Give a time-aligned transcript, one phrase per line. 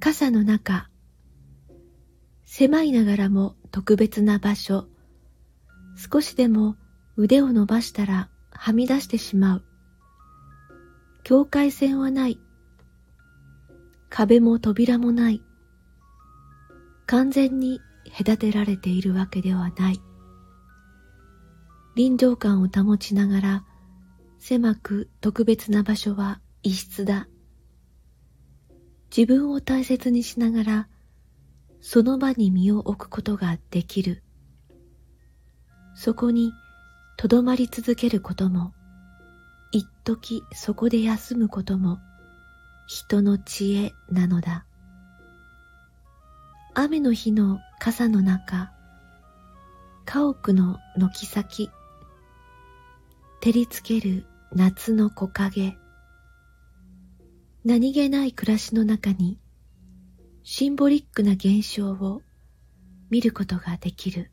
[0.00, 0.88] 傘の中、
[2.46, 4.86] 狭いながらも特別な場所、
[5.94, 6.76] 少しでも
[7.16, 9.64] 腕を伸ばしたらはみ出してしまう。
[11.22, 12.40] 境界線はない。
[14.08, 15.42] 壁も扉もない。
[17.04, 17.82] 完全に
[18.16, 20.00] 隔てられているわけではない。
[21.94, 23.64] 臨場感を保ちながら
[24.38, 27.28] 狭く特別な場所は異質だ。
[29.16, 30.88] 自分を大切にしながら
[31.80, 34.22] その場に身を置くことができる。
[35.94, 36.52] そこに
[37.16, 38.72] とどまり続けることも、
[39.72, 41.98] 一時そこで休むことも、
[42.86, 44.66] 人の知恵なのだ。
[46.74, 48.72] 雨の日の傘の中、
[50.04, 51.70] 家屋の軒先、
[53.40, 55.78] 照りつける夏の木陰、
[57.62, 59.38] 何気ない暮らしの中に
[60.42, 62.22] シンボリックな現象を
[63.10, 64.30] 見ることができる。